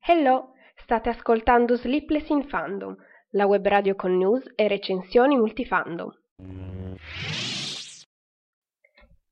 [0.00, 2.96] Hello, state ascoltando Sleepless in Fandom,
[3.32, 6.10] la web radio con news e recensioni multifandom.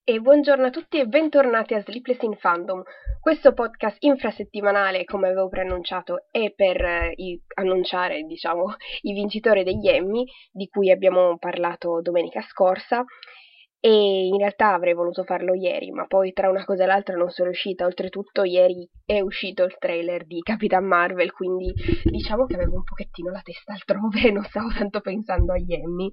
[0.04, 2.82] E buongiorno a tutti e bentornati a Sleepless in Fandom.
[3.18, 9.88] Questo podcast infrasettimanale, come avevo preannunciato, è per eh, i- annunciare, diciamo, i vincitori degli
[9.88, 13.02] Emmy, di cui abbiamo parlato domenica scorsa.
[13.86, 17.30] E in realtà avrei voluto farlo ieri, ma poi tra una cosa e l'altra non
[17.30, 17.84] sono riuscita.
[17.84, 23.30] Oltretutto, ieri è uscito il trailer di Capitan Marvel, quindi diciamo che avevo un pochettino
[23.30, 26.10] la testa altrove e non stavo tanto pensando agli Emmy.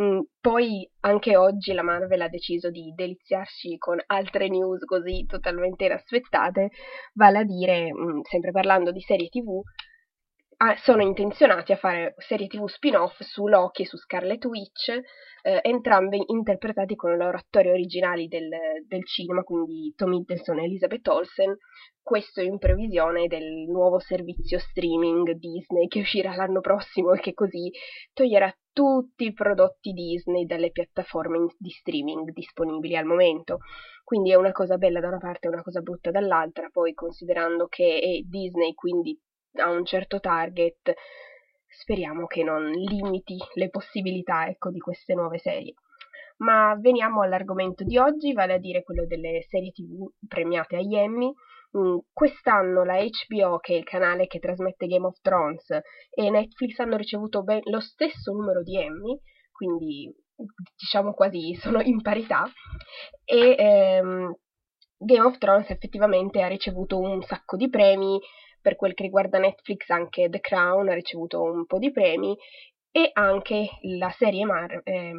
[0.00, 5.84] Mm, poi anche oggi la Marvel ha deciso di deliziarci con altre news così totalmente
[5.84, 6.70] inaspettate,
[7.12, 9.60] vale a dire, mm, sempre parlando di serie TV,
[10.58, 14.88] ah, sono intenzionati a fare serie TV spin-off su Loki e su Scarlet Witch,
[15.42, 18.48] eh, entrambi interpretati con loro attori originali del,
[18.86, 21.56] del cinema, quindi Tom Hiddleston e Elizabeth Olsen,
[22.00, 27.70] questo in previsione del nuovo servizio streaming Disney che uscirà l'anno prossimo e che così
[28.12, 33.58] toglierà tutti i prodotti Disney dalle piattaforme di streaming disponibili al momento.
[34.04, 37.66] Quindi è una cosa bella da una parte e una cosa brutta dall'altra, poi considerando
[37.66, 39.18] che è Disney, quindi
[39.54, 40.94] ha un certo target,
[41.66, 45.74] speriamo che non limiti le possibilità ecco, di queste nuove serie.
[46.38, 51.32] Ma veniamo all'argomento di oggi, vale a dire quello delle serie TV premiate agli Emmy.
[51.76, 56.78] Mm, Quest'anno la HBO, che è il canale che trasmette Game of Thrones, e Netflix
[56.78, 59.18] hanno ricevuto ben lo stesso numero di Emmy,
[59.52, 60.12] quindi
[60.76, 62.44] diciamo quasi sono in parità,
[63.24, 64.34] e ehm,
[64.98, 68.20] Game of Thrones effettivamente ha ricevuto un sacco di premi,
[68.62, 72.34] per quel che riguarda Netflix anche The Crown ha ricevuto un po' di premi
[72.94, 75.12] e anche la serie Mar- eh,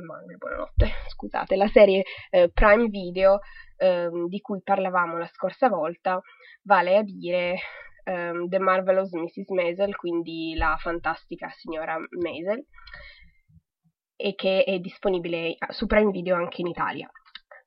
[1.09, 3.39] scusate, la serie eh, Prime Video
[3.77, 6.21] ehm, di cui parlavamo la scorsa volta,
[6.63, 7.57] vale a dire
[8.03, 9.49] ehm, The Marvelous Mrs.
[9.49, 12.63] Maisel, quindi la fantastica signora Maisel,
[14.15, 17.09] e che è disponibile su Prime Video anche in Italia.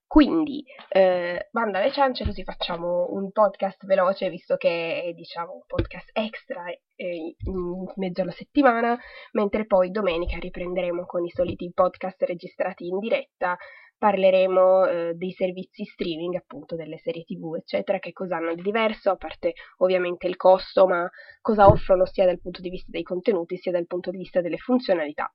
[0.09, 5.63] Quindi, eh, banda alle ciance, così facciamo un podcast veloce, visto che è diciamo un
[5.67, 8.97] podcast extra eh, in mezzo alla settimana,
[9.33, 13.57] mentre poi domenica riprenderemo con i soliti podcast registrati in diretta,
[13.99, 19.11] parleremo eh, dei servizi streaming, appunto delle serie tv, eccetera, che cosa hanno di diverso,
[19.11, 21.09] a parte ovviamente il costo, ma
[21.41, 24.59] cosa offrono sia dal punto di vista dei contenuti sia dal punto di vista delle
[24.59, 25.31] funzionalità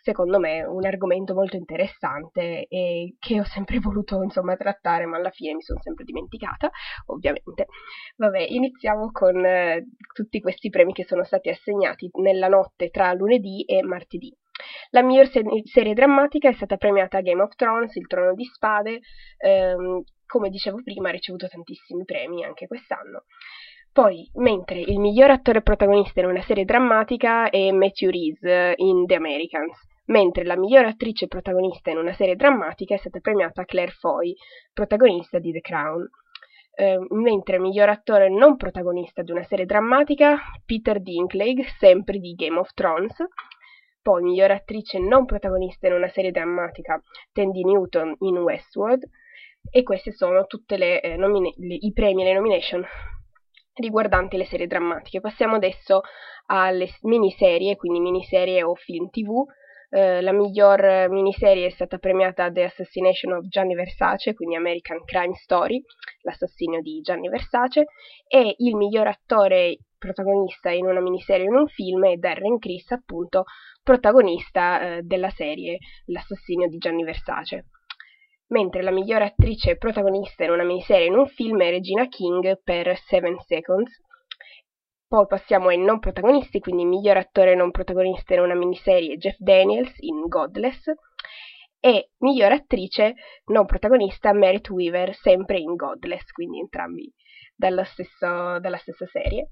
[0.00, 5.30] secondo me un argomento molto interessante e che ho sempre voluto insomma trattare, ma alla
[5.30, 6.70] fine mi sono sempre dimenticata,
[7.06, 7.66] ovviamente.
[8.16, 13.64] Vabbè, iniziamo con eh, tutti questi premi che sono stati assegnati nella notte tra lunedì
[13.64, 14.34] e martedì.
[14.90, 18.44] La miglior se- serie drammatica è stata premiata a Game of Thrones, Il Trono di
[18.44, 19.00] Spade,
[19.38, 23.24] ehm, come dicevo prima ha ricevuto tantissimi premi anche quest'anno.
[23.92, 29.16] Poi, mentre il miglior attore protagonista in una serie drammatica è Matthew Reese in The
[29.16, 34.32] Americans, mentre la miglior attrice protagonista in una serie drammatica è stata premiata Claire Foy,
[34.72, 36.08] protagonista di The Crown.
[36.72, 42.60] Eh, mentre miglior attore non protagonista di una serie drammatica, Peter Dinklage, sempre di Game
[42.60, 43.16] of Thrones.
[44.00, 47.02] Poi miglior attrice non protagonista in una serie drammatica,
[47.32, 49.02] Tandy Newton in Westworld.
[49.68, 52.86] E questi sono tutti eh, nomine- i premi e le nomination
[53.80, 55.20] riguardanti le serie drammatiche.
[55.20, 56.02] Passiamo adesso
[56.46, 59.44] alle miniserie, quindi miniserie o film tv.
[59.92, 65.34] Eh, la miglior miniserie è stata premiata The Assassination of Gianni Versace, quindi American Crime
[65.34, 65.82] Story,
[66.22, 67.86] l'assassinio di Gianni Versace,
[68.28, 72.90] e il miglior attore protagonista in una miniserie o in un film è Darren Criss,
[72.92, 73.44] appunto
[73.82, 77.66] protagonista eh, della serie L'assassinio di Gianni Versace
[78.50, 82.96] mentre la migliore attrice protagonista in una miniserie in un film è Regina King per
[82.98, 83.92] Seven Seconds.
[85.06, 89.92] Poi passiamo ai non protagonisti, quindi miglior attore non protagonista in una miniserie Jeff Daniels
[89.98, 90.92] in Godless
[91.80, 93.14] e miglior attrice
[93.46, 97.12] non protagonista Merit Weaver sempre in Godless, quindi entrambi
[97.56, 99.50] dalla, stesso, dalla stessa serie.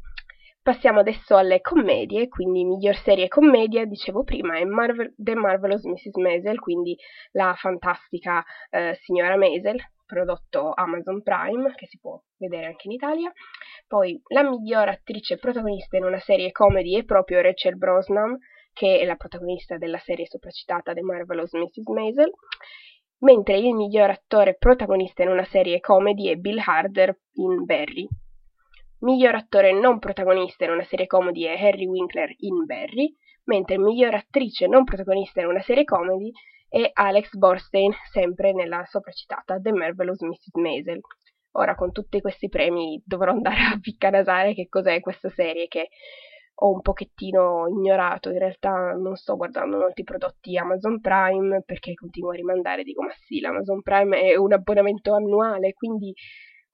[0.69, 6.17] Passiamo adesso alle commedie, quindi miglior serie commedia, dicevo prima, è Marvel- The Marvelous Mrs.
[6.17, 6.94] Maisel, quindi
[7.31, 13.32] la fantastica eh, signora Maisel, prodotto Amazon Prime, che si può vedere anche in Italia.
[13.87, 18.37] Poi la miglior attrice protagonista in una serie comedy è proprio Rachel Brosnan,
[18.75, 21.87] che è la protagonista della serie sopracitata The Marvelous Mrs.
[21.87, 22.31] Maisel,
[23.20, 28.06] mentre il miglior attore protagonista in una serie comedy è Bill Harder in Barry.
[29.00, 33.15] Miglior attore non protagonista in una serie comedy è Harry Winkler in Barry,
[33.45, 36.33] mentre miglior attrice non protagonista in una serie comedy
[36.69, 40.55] è Alex Borstein, sempre nella sopracitata The Marvelous Mrs.
[40.55, 41.00] Maisel.
[41.53, 45.89] Ora, con tutti questi premi, dovrò andare a piccanasare che cos'è questa serie che
[46.61, 48.31] ho un pochettino ignorato.
[48.31, 52.83] In realtà non sto guardando molti prodotti Amazon Prime perché continuo a rimandare.
[52.83, 56.12] Dico, ma sì, l'Amazon Prime è un abbonamento annuale, quindi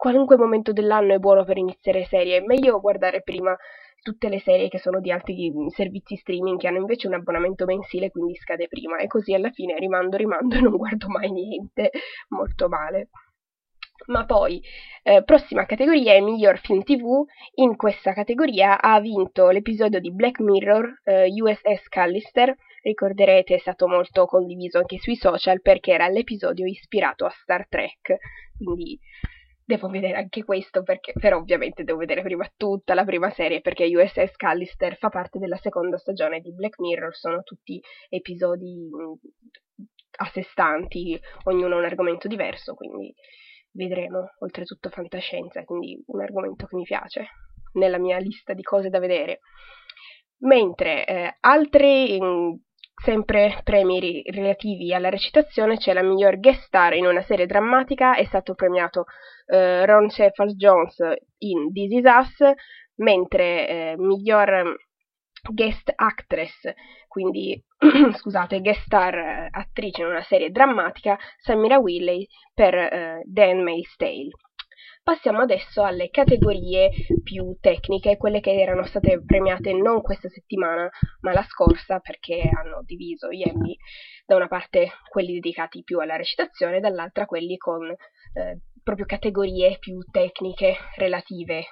[0.04, 2.36] qualunque momento dell'anno è buono per iniziare serie.
[2.36, 3.56] È meglio guardare prima
[4.02, 8.10] tutte le serie che sono di altri servizi streaming che hanno invece un abbonamento mensile,
[8.10, 8.98] quindi scade prima.
[8.98, 11.90] E così alla fine rimando, rimando e non guardo mai niente.
[12.28, 13.08] Molto male.
[14.08, 14.60] Ma poi,
[15.02, 17.24] eh, prossima categoria è miglior film TV.
[17.54, 22.54] In questa categoria ha vinto l'episodio di Black Mirror eh, USS Callister.
[22.82, 28.18] Ricorderete, è stato molto condiviso anche sui social perché era l'episodio ispirato a Star Trek.
[28.58, 29.00] Quindi
[29.64, 33.86] devo vedere anche questo, perché, però ovviamente devo vedere prima tutta la prima serie, perché
[33.86, 38.88] USS Callister fa parte della seconda stagione di Black Mirror, sono tutti episodi
[40.16, 43.12] a sé stanti, ognuno ha un argomento diverso, quindi
[43.72, 47.26] vedremo, oltretutto fantascienza, quindi un argomento che mi piace
[47.72, 49.40] nella mia lista di cose da vedere.
[50.38, 52.60] Mentre eh, altri in,
[53.04, 58.16] Sempre premi ri- relativi alla recitazione c'è la miglior guest star in una serie drammatica,
[58.16, 59.04] è stato premiato
[59.46, 60.96] eh, Ron Cephas Jones
[61.40, 62.54] in This Is Us,
[62.96, 64.74] mentre eh, miglior
[65.52, 66.72] guest actress,
[67.06, 67.62] quindi
[68.16, 73.94] scusate, guest star eh, attrice in una serie drammatica, Samira Willey per eh, Dan May's
[73.96, 74.30] Tale.
[75.02, 76.90] Passiamo adesso alle categorie
[77.22, 80.88] più tecniche, quelle che erano state premiate non questa settimana,
[81.20, 83.76] ma la scorsa, perché hanno diviso gli Emmy
[84.24, 89.98] da una parte quelli dedicati più alla recitazione, dall'altra quelli con eh, proprio categorie più
[90.10, 91.64] tecniche relative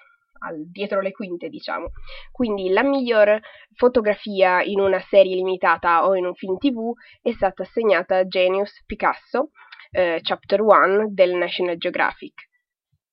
[0.43, 1.91] al, dietro le quinte, diciamo.
[2.31, 3.41] Quindi la miglior
[3.75, 8.83] fotografia in una serie limitata o in un film TV è stata assegnata a Genius
[8.85, 9.51] Picasso,
[9.91, 12.51] eh, Chapter 1 del National Geographic.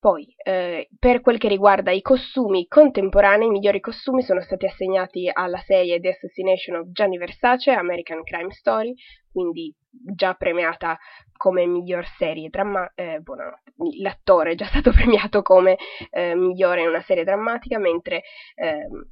[0.00, 5.30] Poi, eh, per quel che riguarda i costumi contemporanei, i migliori costumi sono stati assegnati
[5.30, 8.94] alla serie The Assassination of Gianni Versace, American Crime Story,
[9.30, 10.98] quindi già premiata
[11.36, 15.76] come miglior serie drammatica, eh, buonanotte, l'attore è già stato premiato come
[16.10, 18.22] eh, migliore in una serie drammatica, mentre
[18.54, 19.06] ehm,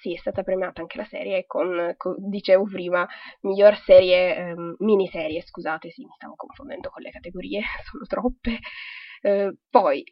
[0.00, 3.06] sì, è stata premiata anche la serie con, con dicevo prima,
[3.42, 8.58] miglior serie, ehm, miniserie, scusate, sì, mi stavo confondendo con le categorie, sono troppe.
[9.22, 10.02] Eh, poi,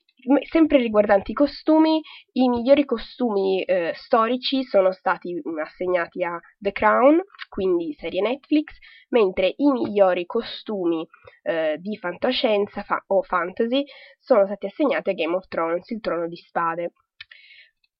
[0.49, 2.01] sempre riguardanti i costumi,
[2.33, 8.77] i migliori costumi eh, storici sono stati assegnati a The Crown, quindi serie Netflix,
[9.11, 11.07] mentre i migliori costumi
[11.43, 13.85] eh, di fantascienza fa- o fantasy
[14.19, 16.93] sono stati assegnati a Game of Thrones, il trono di spade.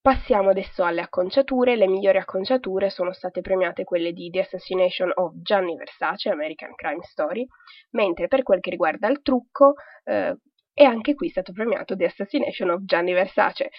[0.01, 1.77] Passiamo adesso alle acconciature.
[1.77, 7.03] Le migliori acconciature sono state premiate quelle di The Assassination of Gianni Versace, American Crime
[7.03, 7.47] Story,
[7.91, 9.75] mentre per quel che riguarda il trucco,
[10.05, 10.35] eh,
[10.79, 13.71] e anche qui è stato premiato The Assassination of Gianni Versace.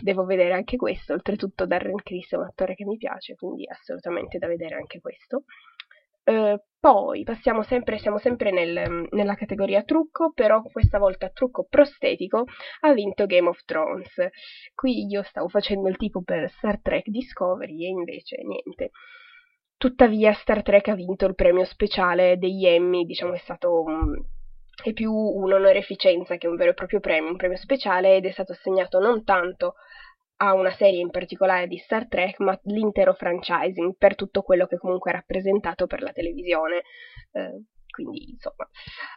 [0.00, 4.38] Devo vedere anche questo, oltretutto Darren Criss è un attore che mi piace, quindi assolutamente
[4.38, 5.42] da vedere anche questo.
[6.22, 12.44] Uh, poi passiamo sempre, siamo sempre nel, nella categoria trucco, però questa volta trucco prostetico
[12.82, 14.14] ha vinto Game of Thrones.
[14.72, 18.90] Qui io stavo facendo il tipo per Star Trek Discovery e invece niente.
[19.76, 24.14] Tuttavia Star Trek ha vinto il premio speciale degli Emmy, diciamo è stato um,
[24.82, 28.52] è più un'onoreficenza che un vero e proprio premio, un premio speciale ed è stato
[28.52, 29.74] assegnato non tanto
[30.38, 34.76] a una serie in particolare di Star Trek, ma l'intero franchising per tutto quello che
[34.76, 36.82] comunque è rappresentato per la televisione.
[37.32, 37.62] Eh,
[37.96, 38.68] quindi insomma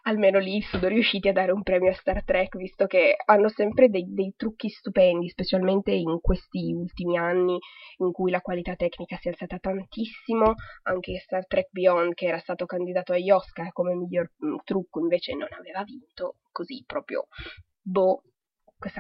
[0.04, 3.90] almeno lì sono riusciti a dare un premio a Star Trek visto che hanno sempre
[3.90, 7.58] dei, dei, trucchi stupendi specialmente in questi ultimi anni
[7.98, 10.54] in cui la qualità tecnica si è alzata tantissimo.
[10.84, 15.34] Anche Star Trek Beyond che era stato candidato agli Oscar come miglior mm, trucco invece
[15.34, 17.28] non aveva vinto così proprio
[17.82, 18.24] boh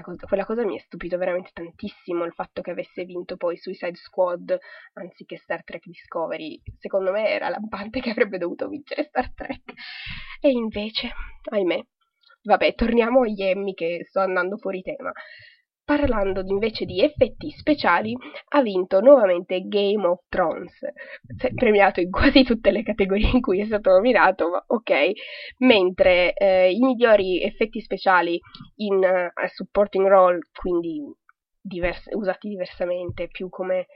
[0.01, 3.95] cosa, quella cosa mi è stupito veramente tantissimo il fatto che avesse vinto poi Suicide
[3.95, 4.57] Squad
[4.93, 6.61] anziché Star Trek Discovery.
[6.77, 9.73] Secondo me era lampante che avrebbe dovuto vincere Star Trek.
[10.41, 11.11] E invece,
[11.49, 11.81] ahimè.
[12.43, 15.11] Vabbè, torniamo agli Emmy che sto andando fuori tema.
[15.89, 18.15] Parlando invece di effetti speciali,
[18.49, 20.77] ha vinto nuovamente Game of Thrones,
[21.55, 24.93] premiato in quasi tutte le categorie in cui è stato nominato, ma ok,
[25.57, 28.39] mentre eh, i migliori effetti speciali
[28.75, 31.01] in uh, supporting role, quindi
[31.59, 33.87] divers- usati diversamente, più come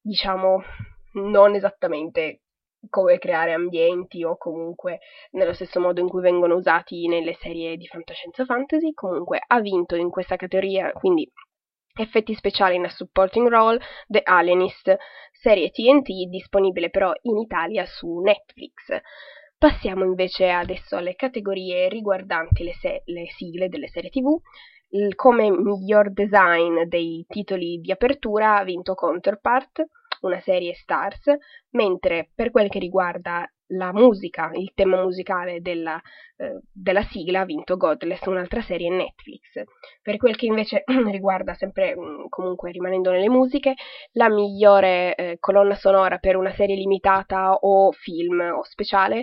[0.00, 0.62] diciamo
[1.12, 2.40] non esattamente
[2.88, 5.00] come creare ambienti o comunque
[5.32, 9.96] nello stesso modo in cui vengono usati nelle serie di fantascienza fantasy, comunque ha vinto
[9.96, 11.30] in questa categoria, quindi
[12.00, 14.96] effetti speciali in supporting role, The Alienist,
[15.32, 18.72] serie TNT disponibile però in Italia su Netflix.
[19.58, 24.28] Passiamo invece adesso alle categorie riguardanti le, se- le sigle delle serie TV.
[24.92, 29.84] Il, come miglior design dei titoli di apertura ha vinto Counterpart,
[30.20, 31.30] una serie Stars,
[31.70, 36.00] mentre per quel che riguarda la musica, il tema musicale della,
[36.36, 39.62] eh, della sigla ha vinto Godless, un'altra serie Netflix.
[40.02, 43.74] Per quel che invece riguarda sempre, mm, comunque rimanendo nelle musiche,
[44.12, 49.22] la migliore eh, colonna sonora per una serie limitata o film o speciale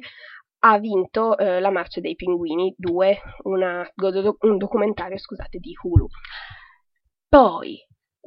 [0.60, 3.88] ha vinto eh, La Marcia dei Pinguini 2, una,
[4.40, 6.08] un documentario scusate, di Hulu.
[7.30, 7.78] Poi,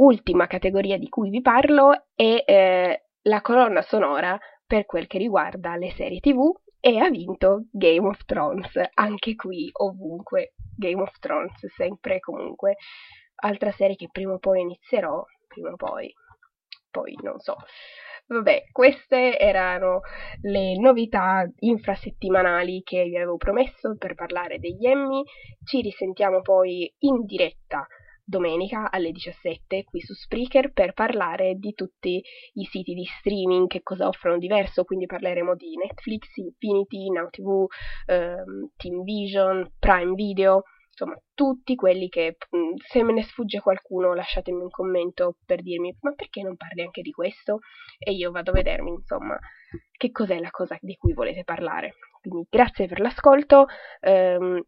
[0.01, 5.77] ultima categoria di cui vi parlo è eh, la colonna sonora per quel che riguarda
[5.77, 11.67] le serie tv e ha vinto Game of Thrones, anche qui ovunque Game of Thrones,
[11.75, 12.77] sempre comunque
[13.43, 16.11] altra serie che prima o poi inizierò, prima o poi,
[16.91, 17.57] poi non so.
[18.29, 20.01] Vabbè, queste erano
[20.43, 25.23] le novità infrasettimanali che vi avevo promesso per parlare degli Emmy.
[25.65, 27.87] Ci risentiamo poi in diretta
[28.31, 32.23] domenica alle 17 qui su Spreaker per parlare di tutti
[32.55, 37.67] i siti di streaming che cosa offrono diverso, quindi parleremo di Netflix, Infinity, Now TV,
[38.07, 44.15] ehm, Team Vision, Prime Video, insomma tutti quelli che mm, se me ne sfugge qualcuno
[44.15, 47.61] lasciatemi un commento per dirmi ma perché non parli anche di questo
[47.99, 49.39] e io vado a vedermi insomma
[49.97, 51.95] che cos'è la cosa di cui volete parlare.
[52.21, 53.67] Quindi grazie per l'ascolto.
[54.01, 54.63] Ehm,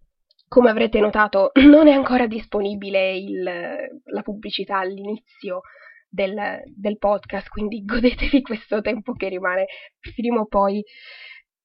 [0.53, 5.63] come avrete notato, non è ancora disponibile il, la pubblicità all'inizio
[6.11, 9.65] del, del, podcast, quindi godetevi questo tempo che rimane.
[10.15, 10.85] Prima o poi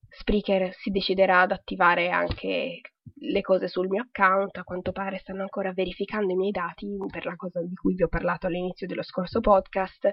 [0.08, 2.80] Spreaker si deciderà ad attivare anche
[3.20, 4.56] le cose sul mio account.
[4.56, 8.04] A quanto pare stanno ancora verificando i miei dati per la cosa di cui vi
[8.04, 10.10] ho parlato all'inizio dello scorso podcast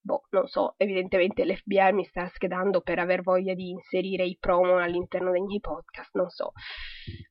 [0.00, 4.78] boh, non so, evidentemente l'FBI mi sta schedando per aver voglia di inserire i promo
[4.78, 6.52] all'interno dei miei podcast, non so.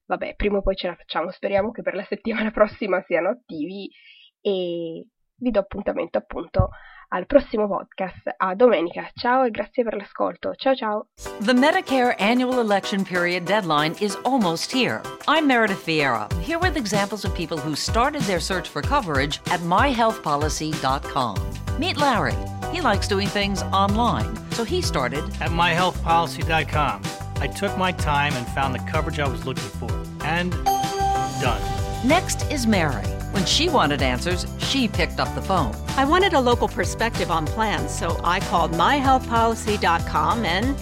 [0.06, 3.90] Vabbè, prima o poi ce la facciamo, speriamo che per la settimana prossima siano attivi
[4.42, 5.06] e
[5.40, 6.70] vi do appuntamento appunto
[7.10, 8.34] al prossimo podcast.
[8.38, 9.10] A domenica.
[9.14, 10.54] Ciao e grazie per l'ascolto.
[10.56, 11.08] Ciao ciao.
[11.40, 15.02] The Medicare annual election period deadline is almost here.
[15.28, 19.62] I'm Meredith Vieira, here with examples of people who started their search for coverage at
[19.62, 21.67] myhealthpolicy.com.
[21.77, 22.36] Meet Larry.
[22.72, 27.01] He likes doing things online, so he started at myhealthpolicy.com.
[27.39, 29.91] I took my time and found the coverage I was looking for.
[30.24, 30.51] And
[31.39, 31.62] done.
[32.07, 33.05] Next is Mary.
[33.31, 35.75] When she wanted answers, she picked up the phone.
[35.89, 40.77] I wanted a local perspective on plans, so I called myhealthpolicy.com and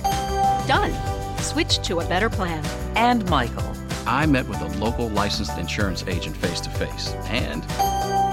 [0.67, 1.37] done.
[1.39, 2.63] Switched to a better plan.
[2.95, 3.69] And Michael.
[4.07, 7.67] I met with a local licensed insurance agent face to face and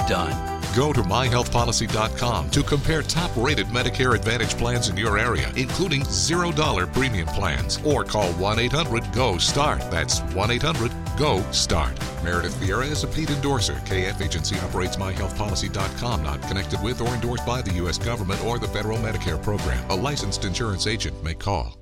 [0.09, 0.52] done.
[0.75, 6.93] Go to myhealthpolicy.com to compare top rated Medicare Advantage plans in your area, including $0
[6.93, 9.81] premium plans, or call 1 800 GO START.
[9.91, 11.99] That's 1 800 GO START.
[12.25, 13.75] Meredith Vieira is a paid endorser.
[13.85, 17.99] KF Agency operates myhealthpolicy.com, not connected with or endorsed by the U.S.
[17.99, 19.89] government or the federal Medicare program.
[19.91, 21.77] A licensed insurance agent may call.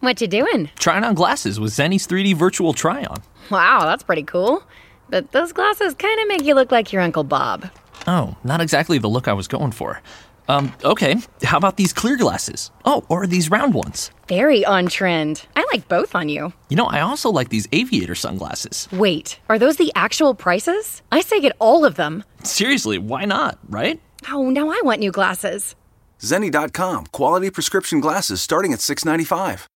[0.00, 0.70] What you doing?
[0.78, 3.20] Trying on glasses with Zenny's 3D virtual try-on.
[3.50, 4.62] Wow, that's pretty cool.
[5.10, 7.70] But those glasses kind of make you look like your Uncle Bob.
[8.06, 10.02] Oh, not exactly the look I was going for.
[10.48, 12.70] Um, okay, how about these clear glasses?
[12.86, 14.10] Oh, or these round ones?
[14.28, 15.44] Very on trend.
[15.54, 16.54] I like both on you.
[16.70, 18.88] You know, I also like these aviator sunglasses.
[18.90, 21.02] Wait, are those the actual prices?
[21.12, 22.24] I say get all of them.
[22.44, 24.00] Seriously, why not, right?
[24.30, 25.74] Oh, now I want new glasses.
[26.20, 29.68] Zenni.com, quality prescription glasses starting at 695.